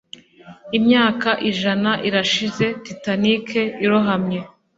[0.77, 3.45] Imyaka ijana irashize Titanic
[3.85, 4.39] irohamye